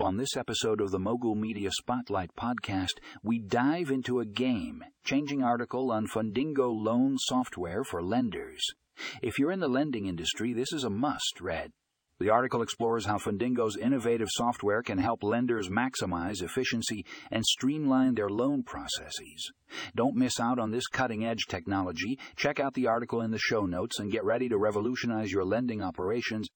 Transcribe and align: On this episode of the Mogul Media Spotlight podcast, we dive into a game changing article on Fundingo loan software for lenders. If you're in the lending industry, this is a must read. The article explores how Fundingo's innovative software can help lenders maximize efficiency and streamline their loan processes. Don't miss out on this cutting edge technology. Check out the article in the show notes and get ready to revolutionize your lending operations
On 0.00 0.16
this 0.16 0.36
episode 0.36 0.80
of 0.80 0.92
the 0.92 1.00
Mogul 1.00 1.34
Media 1.34 1.72
Spotlight 1.72 2.30
podcast, 2.36 3.00
we 3.24 3.40
dive 3.40 3.90
into 3.90 4.20
a 4.20 4.24
game 4.24 4.84
changing 5.02 5.42
article 5.42 5.90
on 5.90 6.06
Fundingo 6.06 6.72
loan 6.72 7.16
software 7.18 7.82
for 7.82 8.00
lenders. 8.00 8.60
If 9.22 9.40
you're 9.40 9.50
in 9.50 9.58
the 9.58 9.66
lending 9.66 10.06
industry, 10.06 10.52
this 10.52 10.72
is 10.72 10.84
a 10.84 10.88
must 10.88 11.40
read. 11.40 11.72
The 12.20 12.30
article 12.30 12.62
explores 12.62 13.06
how 13.06 13.18
Fundingo's 13.18 13.76
innovative 13.76 14.28
software 14.30 14.84
can 14.84 14.98
help 14.98 15.24
lenders 15.24 15.68
maximize 15.68 16.44
efficiency 16.44 17.04
and 17.32 17.44
streamline 17.44 18.14
their 18.14 18.28
loan 18.28 18.62
processes. 18.62 19.50
Don't 19.96 20.14
miss 20.14 20.38
out 20.38 20.60
on 20.60 20.70
this 20.70 20.86
cutting 20.86 21.24
edge 21.24 21.46
technology. 21.48 22.20
Check 22.36 22.60
out 22.60 22.74
the 22.74 22.86
article 22.86 23.20
in 23.20 23.32
the 23.32 23.38
show 23.38 23.66
notes 23.66 23.98
and 23.98 24.12
get 24.12 24.24
ready 24.24 24.48
to 24.48 24.58
revolutionize 24.58 25.32
your 25.32 25.44
lending 25.44 25.82
operations 25.82 26.46